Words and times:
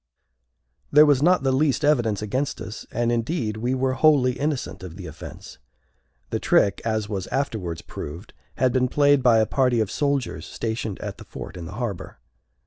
There 0.91 1.05
was 1.05 1.21
not 1.21 1.43
the 1.43 1.51
least 1.51 1.85
evidence 1.85 2.23
against 2.23 2.59
us; 2.59 2.87
and, 2.91 3.11
indeed, 3.11 3.57
we 3.57 3.75
were 3.75 3.93
wholly 3.93 4.31
innocent 4.31 4.81
of 4.81 4.95
the 4.95 5.05
offence. 5.05 5.59
The 6.31 6.39
trick, 6.39 6.81
as 6.83 7.07
was 7.07 7.27
afterwards 7.27 7.83
proved, 7.83 8.33
had 8.55 8.73
been 8.73 8.87
played 8.87 9.21
by 9.21 9.37
a 9.37 9.45
party 9.45 9.79
of 9.79 9.91
soldiers 9.91 10.43
stationed 10.47 10.97
at 11.01 11.19
the 11.19 11.23
fort 11.25 11.55
in 11.55 11.65
the 11.65 11.73
harbor. 11.73 12.17